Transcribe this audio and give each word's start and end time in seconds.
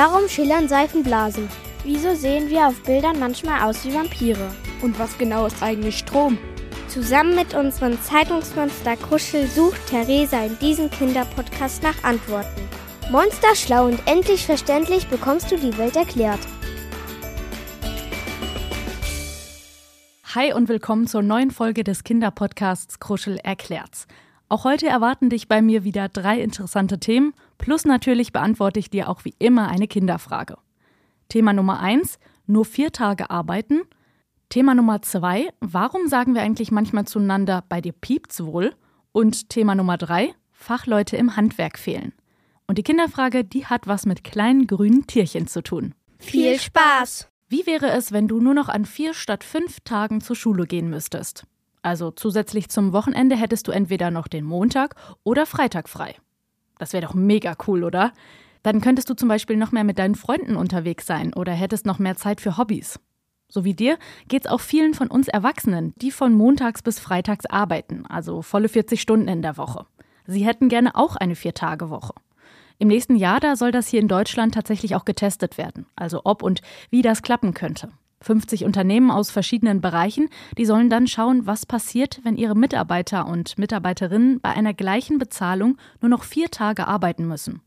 Warum 0.00 0.28
schillern 0.28 0.68
Seifenblasen? 0.68 1.48
Wieso 1.82 2.14
sehen 2.14 2.48
wir 2.50 2.68
auf 2.68 2.80
Bildern 2.84 3.18
manchmal 3.18 3.68
aus 3.68 3.84
wie 3.84 3.92
Vampire? 3.92 4.54
Und 4.80 4.96
was 4.96 5.18
genau 5.18 5.46
ist 5.46 5.60
eigentlich 5.60 5.98
Strom? 5.98 6.38
Zusammen 6.86 7.34
mit 7.34 7.52
unserem 7.52 8.00
Zeitungsmonster 8.00 8.96
Kuschel 8.96 9.48
sucht 9.48 9.88
Theresa 9.88 10.44
in 10.44 10.56
diesem 10.60 10.88
Kinderpodcast 10.88 11.82
nach 11.82 12.04
Antworten. 12.04 12.62
Monster 13.10 13.56
schlau 13.56 13.86
und 13.86 14.00
endlich 14.06 14.46
verständlich 14.46 15.08
bekommst 15.08 15.50
du 15.50 15.56
die 15.56 15.76
Welt 15.76 15.96
erklärt. 15.96 16.38
Hi 20.32 20.52
und 20.52 20.68
willkommen 20.68 21.08
zur 21.08 21.22
neuen 21.22 21.50
Folge 21.50 21.82
des 21.82 22.04
Kinderpodcasts 22.04 23.00
Kruschel 23.00 23.38
erklärt's. 23.42 24.06
Auch 24.50 24.64
heute 24.64 24.86
erwarten 24.86 25.28
dich 25.28 25.46
bei 25.46 25.60
mir 25.60 25.84
wieder 25.84 26.08
drei 26.08 26.40
interessante 26.40 26.98
Themen, 26.98 27.34
plus 27.58 27.84
natürlich 27.84 28.32
beantworte 28.32 28.78
ich 28.80 28.88
dir 28.88 29.08
auch 29.08 29.24
wie 29.24 29.34
immer 29.38 29.68
eine 29.68 29.86
Kinderfrage. 29.86 30.56
Thema 31.28 31.52
Nummer 31.52 31.80
eins: 31.80 32.18
nur 32.46 32.64
vier 32.64 32.90
Tage 32.90 33.30
arbeiten. 33.30 33.82
Thema 34.48 34.74
Nummer 34.74 35.02
zwei, 35.02 35.50
warum 35.60 36.08
sagen 36.08 36.34
wir 36.34 36.40
eigentlich 36.40 36.70
manchmal 36.70 37.04
zueinander, 37.04 37.62
bei 37.68 37.82
dir 37.82 37.92
piept's 37.92 38.42
wohl? 38.42 38.74
Und 39.12 39.50
Thema 39.50 39.74
Nummer 39.74 39.98
drei, 39.98 40.34
Fachleute 40.52 41.18
im 41.18 41.36
Handwerk 41.36 41.78
fehlen. 41.78 42.14
Und 42.66 42.78
die 42.78 42.82
Kinderfrage, 42.82 43.44
die 43.44 43.66
hat 43.66 43.86
was 43.86 44.06
mit 44.06 44.24
kleinen 44.24 44.66
grünen 44.66 45.06
Tierchen 45.06 45.46
zu 45.46 45.62
tun. 45.62 45.94
Viel 46.18 46.58
Spaß! 46.58 47.28
Wie 47.48 47.66
wäre 47.66 47.90
es, 47.90 48.12
wenn 48.12 48.28
du 48.28 48.40
nur 48.40 48.54
noch 48.54 48.68
an 48.68 48.84
vier 48.84 49.12
statt 49.14 49.44
fünf 49.44 49.80
Tagen 49.80 50.20
zur 50.20 50.36
Schule 50.36 50.66
gehen 50.66 50.88
müsstest? 50.88 51.44
Also 51.82 52.10
zusätzlich 52.10 52.68
zum 52.68 52.92
Wochenende 52.92 53.36
hättest 53.36 53.68
du 53.68 53.72
entweder 53.72 54.10
noch 54.10 54.28
den 54.28 54.44
Montag 54.44 54.94
oder 55.22 55.46
Freitag 55.46 55.88
frei. 55.88 56.14
Das 56.78 56.92
wäre 56.92 57.06
doch 57.06 57.14
mega 57.14 57.56
cool, 57.66 57.84
oder? 57.84 58.12
Dann 58.62 58.80
könntest 58.80 59.08
du 59.10 59.14
zum 59.14 59.28
Beispiel 59.28 59.56
noch 59.56 59.72
mehr 59.72 59.84
mit 59.84 59.98
deinen 59.98 60.14
Freunden 60.14 60.56
unterwegs 60.56 61.06
sein 61.06 61.32
oder 61.34 61.52
hättest 61.52 61.86
noch 61.86 61.98
mehr 61.98 62.16
Zeit 62.16 62.40
für 62.40 62.56
Hobbys. 62.56 63.00
So 63.48 63.64
wie 63.64 63.74
dir 63.74 63.98
geht's 64.28 64.46
auch 64.46 64.60
vielen 64.60 64.92
von 64.94 65.08
uns 65.08 65.28
Erwachsenen, 65.28 65.94
die 65.96 66.10
von 66.10 66.34
montags 66.34 66.82
bis 66.82 66.98
freitags 66.98 67.46
arbeiten, 67.46 68.04
also 68.06 68.42
volle 68.42 68.68
40 68.68 69.00
Stunden 69.00 69.28
in 69.28 69.42
der 69.42 69.56
Woche. 69.56 69.86
Sie 70.26 70.44
hätten 70.44 70.68
gerne 70.68 70.94
auch 70.94 71.16
eine 71.16 71.34
Vier-Tage-Woche. 71.34 72.12
Im 72.78 72.88
nächsten 72.88 73.16
Jahr, 73.16 73.40
da 73.40 73.56
soll 73.56 73.72
das 73.72 73.88
hier 73.88 74.00
in 74.00 74.08
Deutschland 74.08 74.54
tatsächlich 74.54 74.94
auch 74.94 75.06
getestet 75.06 75.56
werden, 75.56 75.86
also 75.96 76.20
ob 76.24 76.42
und 76.42 76.60
wie 76.90 77.02
das 77.02 77.22
klappen 77.22 77.54
könnte. 77.54 77.88
50 78.20 78.64
Unternehmen 78.64 79.10
aus 79.10 79.30
verschiedenen 79.30 79.80
Bereichen, 79.80 80.28
die 80.56 80.64
sollen 80.64 80.90
dann 80.90 81.06
schauen, 81.06 81.46
was 81.46 81.66
passiert, 81.66 82.20
wenn 82.24 82.36
ihre 82.36 82.56
Mitarbeiter 82.56 83.26
und 83.26 83.58
Mitarbeiterinnen 83.58 84.40
bei 84.40 84.50
einer 84.50 84.74
gleichen 84.74 85.18
Bezahlung 85.18 85.76
nur 86.00 86.08
noch 86.08 86.24
vier 86.24 86.50
Tage 86.50 86.86
arbeiten 86.86 87.26
müssen. 87.28 87.60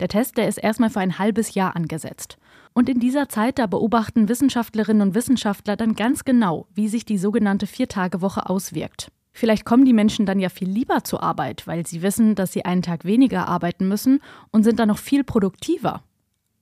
Der 0.00 0.08
Test, 0.08 0.36
der 0.36 0.48
ist 0.48 0.58
erstmal 0.58 0.90
für 0.90 1.00
ein 1.00 1.18
halbes 1.18 1.54
Jahr 1.54 1.76
angesetzt. 1.76 2.38
Und 2.72 2.88
in 2.88 3.00
dieser 3.00 3.28
Zeit, 3.28 3.58
da 3.58 3.66
beobachten 3.66 4.28
Wissenschaftlerinnen 4.28 5.08
und 5.08 5.14
Wissenschaftler 5.14 5.76
dann 5.76 5.94
ganz 5.94 6.24
genau, 6.24 6.66
wie 6.74 6.88
sich 6.88 7.04
die 7.04 7.18
sogenannte 7.18 7.66
Viertagewoche 7.66 8.48
auswirkt. 8.48 9.12
Vielleicht 9.32 9.64
kommen 9.64 9.84
die 9.84 9.92
Menschen 9.92 10.26
dann 10.26 10.40
ja 10.40 10.48
viel 10.48 10.68
lieber 10.68 11.04
zur 11.04 11.22
Arbeit, 11.22 11.66
weil 11.66 11.86
sie 11.86 12.02
wissen, 12.02 12.34
dass 12.34 12.52
sie 12.52 12.64
einen 12.64 12.82
Tag 12.82 13.04
weniger 13.04 13.48
arbeiten 13.48 13.88
müssen 13.88 14.20
und 14.50 14.62
sind 14.62 14.78
dann 14.78 14.88
noch 14.88 14.98
viel 14.98 15.24
produktiver. 15.24 16.02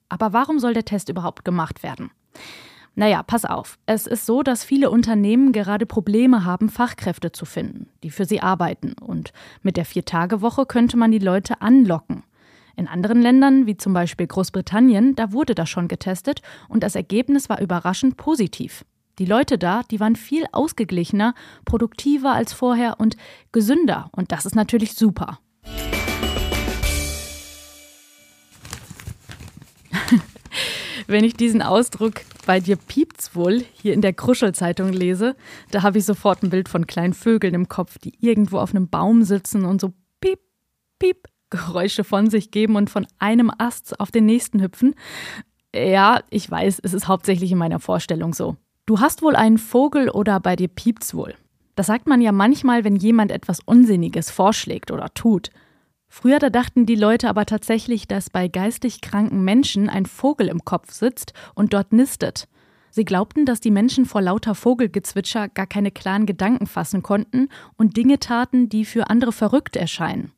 Aber 0.09 0.33
warum 0.33 0.59
soll 0.59 0.75
der 0.75 0.85
Test 0.85 1.09
überhaupt 1.09 1.45
gemacht 1.45 1.83
werden? 1.83 2.11
Naja, 2.95 3.23
pass 3.23 3.45
auf. 3.45 3.79
Es 3.87 4.07
ist 4.07 4.27
so, 4.27 4.43
dass 4.43 4.65
viele 4.65 4.91
Unternehmen 4.91 5.53
gerade 5.53 5.87
Probleme 5.87 6.45
haben, 6.45 6.69
Fachkräfte 6.69 7.33
zu 7.33 7.45
finden, 7.45 7.89
die 8.03 8.11
für 8.11 8.25
sie 8.25 8.41
arbeiten. 8.41 8.95
Und 9.01 9.33
mit 9.63 9.77
der 9.77 9.85
Vier-Tage-Woche 9.85 10.67
könnte 10.67 10.97
man 10.97 11.13
die 11.13 11.19
Leute 11.19 11.61
anlocken. 11.63 12.25
In 12.77 12.89
anderen 12.89 13.21
Ländern, 13.21 13.67
wie 13.67 13.77
zum 13.77 13.93
Beispiel 13.93 14.27
Großbritannien, 14.27 15.15
da 15.15 15.33
wurde 15.33 15.55
das 15.55 15.69
schon 15.69 15.89
getestet 15.89 16.41
und 16.69 16.83
das 16.83 16.95
Ergebnis 16.95 17.49
war 17.49 17.61
überraschend 17.61 18.17
positiv. 18.17 18.85
Die 19.19 19.27
Leute 19.27 19.59
da, 19.59 19.83
die 19.91 20.01
waren 20.01 20.17
viel 20.17 20.47
ausgeglichener, 20.51 21.35
produktiver 21.67 22.33
als 22.33 22.55
vorher 22.55 22.99
und 22.99 23.17
gesünder. 23.53 24.09
Und 24.13 24.33
das 24.33 24.47
ist 24.47 24.57
natürlich 24.57 24.95
super. 24.95 25.39
Wenn 31.11 31.25
ich 31.25 31.35
diesen 31.35 31.61
Ausdruck 31.61 32.21
bei 32.47 32.61
dir 32.61 32.77
piept's 32.77 33.35
wohl 33.35 33.65
hier 33.73 33.95
in 33.95 34.01
der 34.01 34.13
Kruschelzeitung 34.13 34.93
lese, 34.93 35.35
da 35.73 35.83
habe 35.83 35.99
ich 35.99 36.05
sofort 36.05 36.45
ein 36.45 36.51
Bild 36.51 36.69
von 36.69 36.87
kleinen 36.87 37.15
Vögeln 37.15 37.53
im 37.53 37.69
Kopf, 37.69 37.99
die 37.99 38.13
irgendwo 38.21 38.59
auf 38.59 38.71
einem 38.71 38.89
Baum 38.89 39.25
sitzen 39.25 39.65
und 39.65 39.81
so 39.81 39.93
piep, 40.21 40.39
piep 41.01 41.27
Geräusche 41.51 42.05
von 42.05 42.31
sich 42.31 42.53
geben 42.53 42.77
und 42.77 42.91
von 42.91 43.09
einem 43.19 43.51
Ast 43.59 43.99
auf 43.99 44.13
den 44.13 44.25
nächsten 44.25 44.63
hüpfen. 44.63 44.95
Ja, 45.75 46.21
ich 46.31 46.49
weiß, 46.49 46.79
es 46.85 46.95
ist 46.95 47.09
hauptsächlich 47.09 47.51
in 47.51 47.59
meiner 47.59 47.81
Vorstellung 47.81 48.33
so. 48.33 48.55
Du 48.87 49.01
hast 49.01 49.21
wohl 49.21 49.35
einen 49.35 49.59
Vogel 49.59 50.11
oder 50.11 50.39
bei 50.39 50.55
dir 50.55 50.69
piept's 50.69 51.13
wohl. 51.13 51.35
Das 51.75 51.89
sagt 51.89 52.07
man 52.07 52.21
ja 52.21 52.31
manchmal, 52.31 52.85
wenn 52.85 52.95
jemand 52.95 53.33
etwas 53.33 53.59
Unsinniges 53.59 54.31
vorschlägt 54.31 54.93
oder 54.93 55.13
tut. 55.13 55.51
Früher 56.13 56.41
da 56.41 56.51
dachten 56.51 56.87
die 56.87 56.97
Leute 56.97 57.29
aber 57.29 57.47
tatsächlich, 57.47 58.09
dass 58.09 58.31
bei 58.31 58.49
geistig 58.49 59.01
kranken 59.01 59.45
Menschen 59.45 59.89
ein 59.89 60.07
Vogel 60.07 60.49
im 60.49 60.65
Kopf 60.65 60.93
sitzt 60.93 61.33
und 61.55 61.73
dort 61.73 61.93
nistet. 61.93 62.49
Sie 62.91 63.05
glaubten, 63.05 63.47
dass 63.47 63.61
die 63.61 63.71
Menschen 63.71 64.05
vor 64.05 64.21
lauter 64.21 64.57
Vogelgezwitscher 64.57 65.49
gar 65.49 65.69
keine 65.69 65.93
klaren 65.93 66.27
Gedanken 66.27 66.67
fassen 66.67 67.05
konnten 67.05 67.49
und 67.77 67.97
Dinge 67.97 68.19
taten, 68.19 68.69
die 68.69 68.85
für 68.85 69.09
andere 69.09 69.31
verrückt 69.31 69.77
erscheinen. 69.77 70.33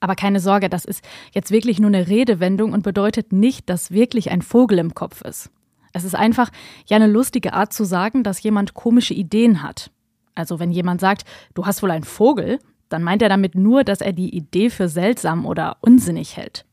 Aber 0.00 0.16
keine 0.16 0.40
Sorge, 0.40 0.70
das 0.70 0.86
ist 0.86 1.04
jetzt 1.32 1.50
wirklich 1.50 1.78
nur 1.78 1.88
eine 1.88 2.08
Redewendung 2.08 2.72
und 2.72 2.82
bedeutet 2.82 3.32
nicht, 3.32 3.68
dass 3.68 3.90
wirklich 3.90 4.30
ein 4.30 4.40
Vogel 4.40 4.78
im 4.78 4.94
Kopf 4.94 5.20
ist. 5.20 5.50
Es 5.92 6.04
ist 6.04 6.16
einfach 6.16 6.50
ja 6.86 6.96
eine 6.96 7.06
lustige 7.06 7.52
Art 7.52 7.74
zu 7.74 7.84
sagen, 7.84 8.24
dass 8.24 8.42
jemand 8.42 8.72
komische 8.72 9.12
Ideen 9.12 9.62
hat. 9.62 9.90
Also 10.34 10.58
wenn 10.58 10.70
jemand 10.70 11.02
sagt, 11.02 11.24
du 11.52 11.66
hast 11.66 11.82
wohl 11.82 11.90
einen 11.90 12.04
Vogel, 12.04 12.58
dann 12.92 13.02
meint 13.02 13.22
er 13.22 13.28
damit 13.28 13.54
nur, 13.54 13.84
dass 13.84 14.00
er 14.00 14.12
die 14.12 14.34
Idee 14.34 14.70
für 14.70 14.88
seltsam 14.88 15.46
oder 15.46 15.76
unsinnig 15.80 16.36
hält. 16.36 16.64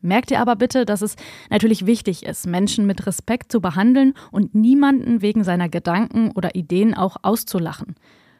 Merkt 0.00 0.30
ihr 0.30 0.40
aber 0.40 0.54
bitte, 0.54 0.84
dass 0.84 1.02
es 1.02 1.16
natürlich 1.50 1.86
wichtig 1.86 2.24
ist, 2.24 2.46
Menschen 2.46 2.86
mit 2.86 3.06
Respekt 3.06 3.50
zu 3.50 3.60
behandeln 3.60 4.14
und 4.30 4.54
niemanden 4.54 5.22
wegen 5.22 5.42
seiner 5.42 5.68
Gedanken 5.68 6.30
oder 6.32 6.54
Ideen 6.54 6.94
auch 6.94 7.16
auszulachen. 7.22 7.96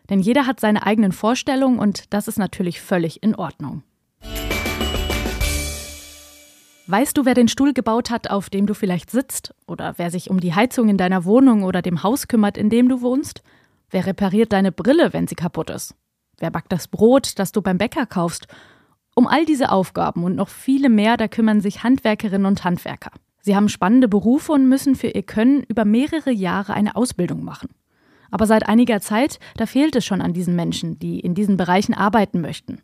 Denn 0.08 0.20
jeder 0.20 0.46
hat 0.46 0.60
seine 0.60 0.86
eigenen 0.86 1.12
Vorstellungen 1.12 1.78
und 1.78 2.12
das 2.12 2.28
ist 2.28 2.38
natürlich 2.38 2.80
völlig 2.80 3.22
in 3.22 3.34
Ordnung. 3.34 3.82
Weißt 6.86 7.18
du, 7.18 7.26
wer 7.26 7.34
den 7.34 7.48
Stuhl 7.48 7.74
gebaut 7.74 8.10
hat, 8.10 8.30
auf 8.30 8.48
dem 8.48 8.66
du 8.66 8.72
vielleicht 8.72 9.10
sitzt? 9.10 9.54
Oder 9.66 9.94
wer 9.98 10.10
sich 10.10 10.30
um 10.30 10.40
die 10.40 10.54
Heizung 10.54 10.88
in 10.88 10.96
deiner 10.96 11.26
Wohnung 11.26 11.64
oder 11.64 11.82
dem 11.82 12.02
Haus 12.02 12.28
kümmert, 12.28 12.56
in 12.56 12.70
dem 12.70 12.88
du 12.88 13.02
wohnst? 13.02 13.42
Wer 13.90 14.06
repariert 14.06 14.54
deine 14.54 14.72
Brille, 14.72 15.12
wenn 15.12 15.26
sie 15.26 15.34
kaputt 15.34 15.68
ist? 15.68 15.94
Wer 16.38 16.50
backt 16.50 16.72
das 16.72 16.88
Brot, 16.88 17.38
das 17.38 17.52
du 17.52 17.62
beim 17.62 17.78
Bäcker 17.78 18.06
kaufst? 18.06 18.46
Um 19.14 19.26
all 19.26 19.44
diese 19.44 19.72
Aufgaben 19.72 20.22
und 20.22 20.36
noch 20.36 20.48
viele 20.48 20.88
mehr, 20.88 21.16
da 21.16 21.26
kümmern 21.26 21.60
sich 21.60 21.82
Handwerkerinnen 21.82 22.46
und 22.46 22.64
Handwerker. 22.64 23.10
Sie 23.40 23.56
haben 23.56 23.68
spannende 23.68 24.08
Berufe 24.08 24.52
und 24.52 24.68
müssen 24.68 24.94
für 24.94 25.08
ihr 25.08 25.22
Können 25.22 25.64
über 25.64 25.84
mehrere 25.84 26.30
Jahre 26.30 26.74
eine 26.74 26.96
Ausbildung 26.96 27.42
machen. 27.42 27.70
Aber 28.30 28.46
seit 28.46 28.68
einiger 28.68 29.00
Zeit, 29.00 29.38
da 29.56 29.66
fehlt 29.66 29.96
es 29.96 30.04
schon 30.04 30.20
an 30.20 30.34
diesen 30.34 30.54
Menschen, 30.54 30.98
die 30.98 31.18
in 31.18 31.34
diesen 31.34 31.56
Bereichen 31.56 31.94
arbeiten 31.94 32.40
möchten. 32.40 32.82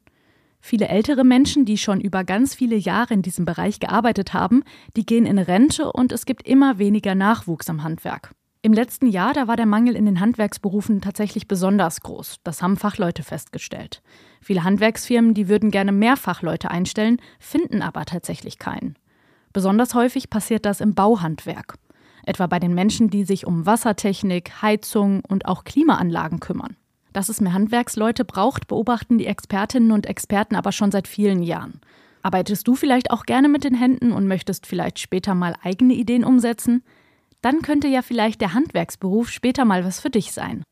Viele 0.61 0.89
ältere 0.89 1.25
Menschen, 1.25 1.67
die 1.67 1.77
schon 1.77 2.01
über 2.01 2.25
ganz 2.25 2.55
viele 2.55 2.77
Jahre 2.77 3.13
in 3.13 3.21
diesem 3.21 3.45
Bereich 3.45 3.79
gearbeitet 3.79 4.33
haben, 4.33 4.65
die 4.97 5.05
gehen 5.05 5.27
in 5.27 5.39
Rente 5.39 5.93
und 5.93 6.11
es 6.11 6.25
gibt 6.25 6.49
immer 6.49 6.79
weniger 6.79 7.15
Nachwuchs 7.15 7.69
am 7.69 7.85
Handwerk. 7.85 8.35
Im 8.65 8.73
letzten 8.73 9.09
Jahr, 9.09 9.35
da 9.35 9.47
war 9.47 9.57
der 9.57 9.67
Mangel 9.67 9.95
in 9.95 10.07
den 10.07 10.21
Handwerksberufen 10.21 11.03
tatsächlich 11.03 11.47
besonders 11.47 12.01
groß. 12.01 12.37
Das 12.45 12.63
haben 12.63 12.79
Fachleute 12.79 13.23
festgestellt. 13.23 14.03
Viele 14.41 14.65
Handwerksfirmen, 14.65 15.35
die 15.35 15.51
würden 15.51 15.71
gerne 15.71 15.93
mehr 15.93 16.17
Fachleute 16.17 16.71
einstellen, 16.71 17.19
finden 17.39 17.83
aber 17.83 18.07
tatsächlich 18.07 18.59
keinen. 18.59 18.97
Besonders 19.53 19.95
häufig 19.95 20.31
passiert 20.31 20.65
das 20.65 20.81
im 20.81 20.95
Bauhandwerk. 20.95 21.75
Etwa 22.25 22.47
bei 22.47 22.59
den 22.59 22.73
Menschen, 22.73 23.11
die 23.11 23.25
sich 23.25 23.47
um 23.47 23.67
Wassertechnik, 23.67 24.63
Heizung 24.63 25.21
und 25.29 25.45
auch 25.45 25.65
Klimaanlagen 25.65 26.41
kümmern. 26.41 26.75
Dass 27.13 27.29
es 27.29 27.43
mehr 27.43 27.53
Handwerksleute 27.53 28.25
braucht, 28.25 28.67
beobachten 28.67 29.19
die 29.19 29.27
Expertinnen 29.27 29.93
und 29.93 30.07
Experten 30.07 30.57
aber 30.57 30.73
schon 30.73 30.91
seit 30.91 31.07
vielen 31.07 31.43
Jahren. 31.43 31.83
Arbeitest 32.23 32.67
du 32.67 32.77
vielleicht 32.77 33.11
auch 33.11 33.27
gerne 33.27 33.51
mit 33.51 33.63
den 33.63 33.75
Händen 33.75 34.11
und 34.11 34.27
möchtest 34.27 34.67
vielleicht 34.67 35.01
später 35.01 35.35
mal 35.35 35.55
eigene 35.63 35.93
Ideen 35.93 36.25
umsetzen? 36.25 36.83
Dann 37.45 37.61
könnte 37.61 37.89
ja 37.89 38.01
vielleicht 38.01 38.41
der 38.41 38.55
Handwerksberuf 38.55 39.29
später 39.29 39.67
mal 39.67 39.85
was 39.85 40.01
für 40.01 40.09
dich 40.09 40.33
sein. 40.33 40.63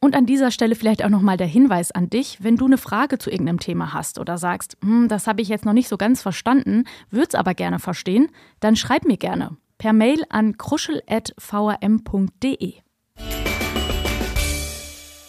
Und 0.00 0.16
an 0.16 0.24
dieser 0.24 0.50
Stelle 0.50 0.74
vielleicht 0.74 1.04
auch 1.04 1.10
nochmal 1.10 1.36
der 1.36 1.46
Hinweis 1.46 1.92
an 1.92 2.08
dich, 2.08 2.42
wenn 2.42 2.56
du 2.56 2.64
eine 2.64 2.78
Frage 2.78 3.18
zu 3.18 3.30
irgendeinem 3.30 3.60
Thema 3.60 3.92
hast 3.92 4.18
oder 4.18 4.38
sagst, 4.38 4.78
hm, 4.82 5.08
das 5.08 5.26
habe 5.26 5.42
ich 5.42 5.48
jetzt 5.48 5.66
noch 5.66 5.74
nicht 5.74 5.88
so 5.88 5.98
ganz 5.98 6.22
verstanden, 6.22 6.84
würd's 7.10 7.34
aber 7.34 7.52
gerne 7.52 7.78
verstehen, 7.78 8.30
dann 8.60 8.74
schreib 8.74 9.04
mir 9.04 9.18
gerne 9.18 9.58
per 9.76 9.92
Mail 9.92 10.24
an 10.30 10.56
kruschel.vrm.de. 10.56 12.74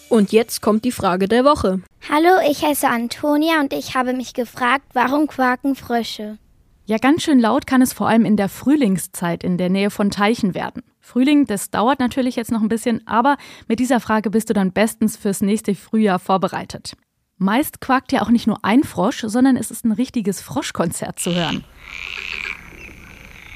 Und 0.08 0.32
jetzt 0.32 0.62
kommt 0.62 0.86
die 0.86 0.92
Frage 0.92 1.28
der 1.28 1.44
Woche. 1.44 1.82
Hallo, 2.08 2.38
ich 2.48 2.64
heiße 2.64 2.88
Antonia 2.88 3.60
und 3.60 3.74
ich 3.74 3.94
habe 3.94 4.14
mich 4.14 4.32
gefragt, 4.32 4.86
warum 4.94 5.26
quaken 5.26 5.74
Frösche? 5.74 6.38
Ja, 6.88 6.98
ganz 6.98 7.24
schön 7.24 7.40
laut 7.40 7.66
kann 7.66 7.82
es 7.82 7.92
vor 7.92 8.08
allem 8.08 8.24
in 8.24 8.36
der 8.36 8.48
Frühlingszeit 8.48 9.42
in 9.42 9.58
der 9.58 9.68
Nähe 9.68 9.90
von 9.90 10.12
Teichen 10.12 10.54
werden. 10.54 10.84
Frühling, 11.00 11.44
das 11.44 11.70
dauert 11.70 11.98
natürlich 11.98 12.36
jetzt 12.36 12.52
noch 12.52 12.62
ein 12.62 12.68
bisschen, 12.68 13.04
aber 13.08 13.38
mit 13.66 13.80
dieser 13.80 13.98
Frage 13.98 14.30
bist 14.30 14.50
du 14.50 14.54
dann 14.54 14.70
bestens 14.70 15.16
fürs 15.16 15.40
nächste 15.40 15.74
Frühjahr 15.74 16.20
vorbereitet. 16.20 16.96
Meist 17.38 17.80
quakt 17.80 18.12
ja 18.12 18.22
auch 18.22 18.30
nicht 18.30 18.46
nur 18.46 18.64
ein 18.64 18.84
Frosch, 18.84 19.24
sondern 19.26 19.56
es 19.56 19.72
ist 19.72 19.84
ein 19.84 19.90
richtiges 19.90 20.40
Froschkonzert 20.40 21.18
zu 21.18 21.34
hören. 21.34 21.64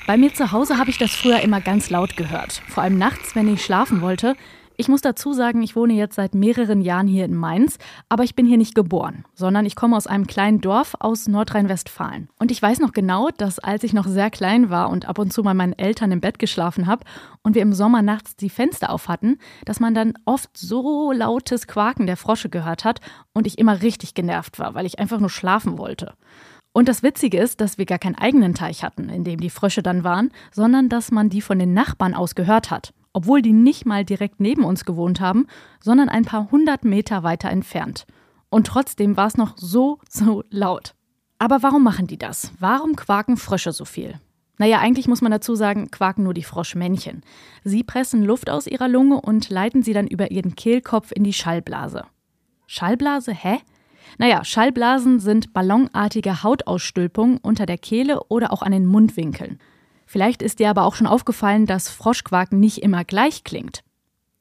Bei 0.08 0.16
mir 0.16 0.34
zu 0.34 0.50
Hause 0.50 0.76
habe 0.76 0.90
ich 0.90 0.98
das 0.98 1.12
früher 1.12 1.38
immer 1.38 1.60
ganz 1.60 1.88
laut 1.88 2.16
gehört, 2.16 2.62
vor 2.66 2.82
allem 2.82 2.98
nachts, 2.98 3.36
wenn 3.36 3.46
ich 3.46 3.64
schlafen 3.64 4.00
wollte. 4.00 4.34
Ich 4.80 4.88
muss 4.88 5.02
dazu 5.02 5.34
sagen, 5.34 5.60
ich 5.62 5.76
wohne 5.76 5.92
jetzt 5.92 6.14
seit 6.14 6.34
mehreren 6.34 6.80
Jahren 6.80 7.06
hier 7.06 7.26
in 7.26 7.36
Mainz, 7.36 7.76
aber 8.08 8.24
ich 8.24 8.34
bin 8.34 8.46
hier 8.46 8.56
nicht 8.56 8.74
geboren, 8.74 9.26
sondern 9.34 9.66
ich 9.66 9.76
komme 9.76 9.94
aus 9.94 10.06
einem 10.06 10.26
kleinen 10.26 10.62
Dorf 10.62 10.96
aus 11.00 11.28
Nordrhein-Westfalen. 11.28 12.30
Und 12.38 12.50
ich 12.50 12.62
weiß 12.62 12.80
noch 12.80 12.92
genau, 12.92 13.28
dass 13.36 13.58
als 13.58 13.84
ich 13.84 13.92
noch 13.92 14.06
sehr 14.06 14.30
klein 14.30 14.70
war 14.70 14.88
und 14.88 15.06
ab 15.06 15.18
und 15.18 15.34
zu 15.34 15.42
bei 15.42 15.52
meinen 15.52 15.78
Eltern 15.78 16.12
im 16.12 16.22
Bett 16.22 16.38
geschlafen 16.38 16.86
habe 16.86 17.04
und 17.42 17.56
wir 17.56 17.60
im 17.60 17.74
Sommer 17.74 18.00
nachts 18.00 18.36
die 18.36 18.48
Fenster 18.48 18.88
auf 18.88 19.08
hatten, 19.08 19.36
dass 19.66 19.80
man 19.80 19.92
dann 19.92 20.14
oft 20.24 20.56
so 20.56 21.12
lautes 21.12 21.66
Quaken 21.66 22.06
der 22.06 22.16
Frosche 22.16 22.48
gehört 22.48 22.86
hat 22.86 23.02
und 23.34 23.46
ich 23.46 23.58
immer 23.58 23.82
richtig 23.82 24.14
genervt 24.14 24.58
war, 24.58 24.74
weil 24.74 24.86
ich 24.86 24.98
einfach 24.98 25.20
nur 25.20 25.28
schlafen 25.28 25.76
wollte. 25.76 26.14
Und 26.72 26.88
das 26.88 27.02
Witzige 27.02 27.38
ist, 27.38 27.60
dass 27.60 27.76
wir 27.76 27.84
gar 27.84 27.98
keinen 27.98 28.14
eigenen 28.14 28.54
Teich 28.54 28.82
hatten, 28.82 29.10
in 29.10 29.24
dem 29.24 29.40
die 29.40 29.50
Frösche 29.50 29.82
dann 29.82 30.04
waren, 30.04 30.30
sondern 30.52 30.88
dass 30.88 31.10
man 31.10 31.28
die 31.28 31.42
von 31.42 31.58
den 31.58 31.74
Nachbarn 31.74 32.14
aus 32.14 32.34
gehört 32.34 32.70
hat, 32.70 32.94
obwohl 33.12 33.42
die 33.42 33.52
nicht 33.52 33.86
mal 33.86 34.04
direkt 34.04 34.40
neben 34.40 34.64
uns 34.64 34.84
gewohnt 34.84 35.20
haben, 35.20 35.46
sondern 35.80 36.08
ein 36.08 36.24
paar 36.24 36.50
hundert 36.50 36.84
Meter 36.84 37.22
weiter 37.22 37.50
entfernt. 37.50 38.06
Und 38.50 38.66
trotzdem 38.66 39.16
war 39.16 39.26
es 39.26 39.36
noch 39.36 39.56
so, 39.56 39.98
so 40.08 40.44
laut. 40.50 40.94
Aber 41.38 41.62
warum 41.62 41.82
machen 41.82 42.06
die 42.06 42.18
das? 42.18 42.52
Warum 42.58 42.96
quaken 42.96 43.36
Frösche 43.36 43.72
so 43.72 43.84
viel? 43.84 44.20
Naja, 44.58 44.78
eigentlich 44.78 45.08
muss 45.08 45.22
man 45.22 45.32
dazu 45.32 45.54
sagen, 45.54 45.90
quaken 45.90 46.22
nur 46.22 46.34
die 46.34 46.42
Froschmännchen. 46.42 47.22
Sie 47.64 47.82
pressen 47.82 48.22
Luft 48.22 48.50
aus 48.50 48.66
ihrer 48.66 48.88
Lunge 48.88 49.18
und 49.18 49.48
leiten 49.48 49.82
sie 49.82 49.94
dann 49.94 50.06
über 50.06 50.30
ihren 50.30 50.54
Kehlkopf 50.54 51.12
in 51.12 51.24
die 51.24 51.32
Schallblase. 51.32 52.04
Schallblase, 52.66 53.32
hä? 53.32 53.60
Naja, 54.18 54.44
Schallblasen 54.44 55.18
sind 55.18 55.54
ballonartige 55.54 56.42
Hautausstülpungen 56.42 57.38
unter 57.38 57.64
der 57.64 57.78
Kehle 57.78 58.24
oder 58.24 58.52
auch 58.52 58.60
an 58.60 58.72
den 58.72 58.84
Mundwinkeln. 58.84 59.58
Vielleicht 60.10 60.42
ist 60.42 60.58
dir 60.58 60.70
aber 60.70 60.86
auch 60.86 60.96
schon 60.96 61.06
aufgefallen, 61.06 61.66
dass 61.66 61.88
Froschquaken 61.88 62.58
nicht 62.58 62.78
immer 62.78 63.04
gleich 63.04 63.44
klingt. 63.44 63.84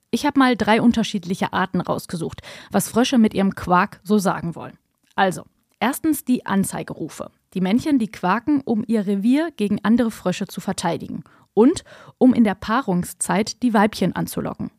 Ich 0.10 0.26
habe 0.26 0.40
mal 0.40 0.58
drei 0.58 0.82
unterschiedliche 0.82 1.54
Arten 1.54 1.80
rausgesucht, 1.80 2.42
was 2.72 2.90
Frösche 2.90 3.20
mit 3.20 3.36
ihrem 3.36 3.54
Quark 3.54 4.00
so 4.02 4.18
sagen 4.18 4.56
wollen. 4.56 4.80
Also, 5.14 5.44
erstens 5.80 6.26
die 6.26 6.48
Anzeigerufe. 6.48 7.30
Die 7.54 7.62
Männchen, 7.62 8.00
die 8.00 8.08
quaken, 8.08 8.62
um 8.66 8.84
ihr 8.88 9.06
Revier 9.06 9.52
gegen 9.58 9.78
andere 9.84 10.10
Frösche 10.10 10.48
zu 10.48 10.60
verteidigen 10.60 11.24
und 11.54 11.84
um 12.18 12.34
in 12.34 12.46
der 12.46 12.56
Paarungszeit 12.56 13.62
die 13.62 13.76
Weibchen 13.76 14.16
anzulocken. 14.16 14.72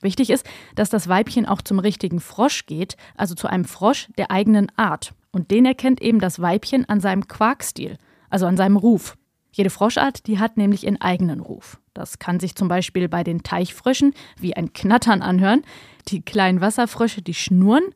Wichtig 0.00 0.30
ist, 0.30 0.46
dass 0.74 0.88
das 0.88 1.06
Weibchen 1.06 1.44
auch 1.44 1.60
zum 1.60 1.80
richtigen 1.80 2.18
Frosch 2.18 2.64
geht, 2.64 2.96
also 3.14 3.34
zu 3.34 3.46
einem 3.46 3.66
Frosch 3.66 4.08
der 4.16 4.30
eigenen 4.30 4.72
Art. 4.76 5.12
Und 5.32 5.50
den 5.50 5.66
erkennt 5.66 6.00
eben 6.00 6.18
das 6.18 6.40
Weibchen 6.40 6.88
an 6.88 7.00
seinem 7.00 7.28
Quarkstil, 7.28 7.98
also 8.30 8.46
an 8.46 8.56
seinem 8.56 8.78
Ruf. 8.78 9.18
Jede 9.52 9.70
Froschart, 9.70 10.26
die 10.26 10.38
hat 10.38 10.56
nämlich 10.56 10.84
ihren 10.84 11.00
eigenen 11.00 11.40
Ruf. 11.40 11.80
Das 11.94 12.18
kann 12.18 12.40
sich 12.40 12.54
zum 12.54 12.68
Beispiel 12.68 13.08
bei 13.08 13.24
den 13.24 13.42
Teichfröschen 13.42 14.14
wie 14.38 14.56
ein 14.56 14.72
Knattern 14.72 15.22
anhören, 15.22 15.62
die 16.08 16.22
kleinen 16.22 16.60
Wasserfrösche, 16.60 17.22
die 17.22 17.34
schnurren, 17.34 17.94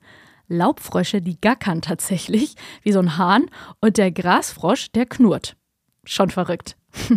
Laubfrösche, 0.48 1.22
die 1.22 1.40
gackern 1.40 1.80
tatsächlich, 1.80 2.54
wie 2.82 2.92
so 2.92 2.98
ein 2.98 3.16
Hahn, 3.16 3.46
und 3.80 3.96
der 3.96 4.12
Grasfrosch, 4.12 4.90
der 4.92 5.06
knurrt. 5.06 5.56
Schon 6.04 6.30
verrückt. 6.30 6.76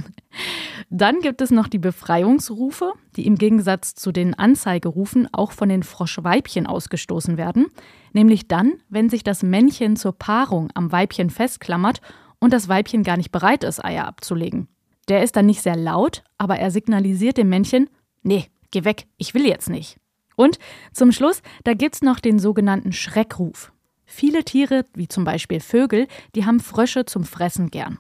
Dann 0.89 1.19
gibt 1.19 1.41
es 1.41 1.51
noch 1.51 1.67
die 1.67 1.79
Befreiungsrufe, 1.79 2.93
die 3.15 3.25
im 3.25 3.37
Gegensatz 3.37 3.95
zu 3.95 4.11
den 4.11 4.33
Anzeigerufen 4.33 5.27
auch 5.33 5.51
von 5.51 5.69
den 5.69 5.83
Froschweibchen 5.83 6.67
ausgestoßen 6.67 7.37
werden, 7.37 7.67
nämlich 8.13 8.47
dann, 8.47 8.81
wenn 8.87 9.09
sich 9.09 9.23
das 9.23 9.43
Männchen 9.43 9.95
zur 9.97 10.13
Paarung 10.13 10.69
am 10.73 10.91
Weibchen 10.91 11.29
festklammert 11.29 12.01
und 12.39 12.53
das 12.53 12.67
Weibchen 12.67 13.03
gar 13.03 13.17
nicht 13.17 13.31
bereit 13.31 13.63
ist, 13.63 13.83
Eier 13.83 14.07
abzulegen. 14.07 14.67
Der 15.07 15.23
ist 15.23 15.35
dann 15.35 15.45
nicht 15.45 15.61
sehr 15.61 15.75
laut, 15.75 16.23
aber 16.37 16.57
er 16.57 16.71
signalisiert 16.71 17.37
dem 17.37 17.49
Männchen, 17.49 17.89
nee, 18.23 18.45
geh 18.71 18.83
weg, 18.83 19.07
ich 19.17 19.33
will 19.33 19.45
jetzt 19.47 19.69
nicht. 19.69 19.97
Und 20.35 20.59
zum 20.93 21.11
Schluss, 21.11 21.41
da 21.63 21.73
gibt's 21.73 22.01
noch 22.01 22.19
den 22.19 22.39
sogenannten 22.39 22.93
Schreckruf. 22.93 23.71
Viele 24.05 24.43
Tiere, 24.43 24.85
wie 24.93 25.07
zum 25.07 25.23
Beispiel 25.23 25.59
Vögel, 25.59 26.07
die 26.35 26.45
haben 26.45 26.59
Frösche 26.59 27.05
zum 27.05 27.23
Fressen 27.23 27.71
gern. 27.71 27.99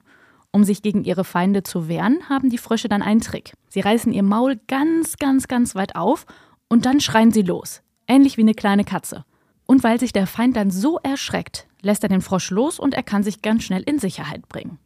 Um 0.51 0.63
sich 0.63 0.81
gegen 0.81 1.03
ihre 1.03 1.23
Feinde 1.23 1.63
zu 1.63 1.87
wehren, 1.87 2.29
haben 2.29 2.49
die 2.49 2.57
Frösche 2.57 2.89
dann 2.89 3.01
einen 3.01 3.21
Trick. 3.21 3.53
Sie 3.69 3.81
reißen 3.81 4.13
ihr 4.13 4.23
Maul 4.23 4.59
ganz, 4.67 5.17
ganz, 5.17 5.47
ganz 5.47 5.75
weit 5.75 5.95
auf 5.95 6.25
und 6.69 6.85
dann 6.85 7.01
schreien 7.01 7.31
sie 7.31 7.41
los. 7.41 7.81
Ähnlich 8.07 8.37
wie 8.37 8.41
eine 8.41 8.53
kleine 8.53 8.85
Katze. 8.85 9.25
Und 9.65 9.83
weil 9.83 9.99
sich 9.99 10.13
der 10.13 10.27
Feind 10.27 10.55
dann 10.55 10.71
so 10.71 10.97
erschreckt, 11.03 11.66
lässt 11.81 12.03
er 12.03 12.09
den 12.09 12.21
Frosch 12.21 12.49
los 12.51 12.79
und 12.79 12.93
er 12.93 13.03
kann 13.03 13.23
sich 13.23 13.41
ganz 13.41 13.63
schnell 13.63 13.83
in 13.83 13.99
Sicherheit 13.99 14.47
bringen. 14.47 14.79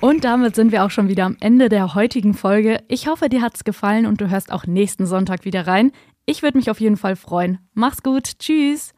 Und 0.00 0.24
damit 0.24 0.54
sind 0.54 0.72
wir 0.72 0.84
auch 0.84 0.90
schon 0.90 1.08
wieder 1.08 1.26
am 1.26 1.36
Ende 1.40 1.68
der 1.68 1.94
heutigen 1.94 2.32
Folge. 2.32 2.82
Ich 2.88 3.06
hoffe, 3.06 3.28
dir 3.28 3.42
hat's 3.42 3.64
gefallen 3.64 4.06
und 4.06 4.20
du 4.20 4.30
hörst 4.30 4.50
auch 4.50 4.66
nächsten 4.66 5.04
Sonntag 5.04 5.44
wieder 5.44 5.66
rein. 5.66 5.92
Ich 6.24 6.42
würde 6.42 6.56
mich 6.56 6.70
auf 6.70 6.80
jeden 6.80 6.96
Fall 6.96 7.16
freuen. 7.16 7.58
Mach's 7.74 8.02
gut. 8.02 8.38
Tschüss. 8.38 8.92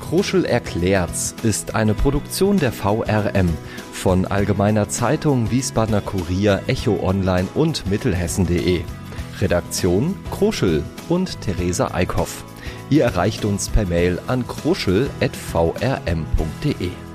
Kruschel 0.00 0.44
erklärt's 0.44 1.34
ist 1.42 1.74
eine 1.74 1.92
Produktion 1.92 2.58
der 2.58 2.72
VRM 2.72 3.48
von 3.92 4.24
Allgemeiner 4.24 4.88
Zeitung, 4.88 5.50
Wiesbadener 5.50 6.00
Kurier, 6.00 6.62
Echo 6.66 7.00
Online 7.02 7.48
und 7.54 7.86
Mittelhessen.de. 7.90 8.82
Redaktion 9.40 10.14
Kruschel 10.30 10.84
und 11.08 11.40
Theresa 11.40 11.92
Eickhoff. 11.92 12.44
Ihr 12.88 13.04
erreicht 13.04 13.44
uns 13.44 13.68
per 13.68 13.86
Mail 13.86 14.18
an 14.26 14.46
kruschel.vrm.de. 14.46 17.05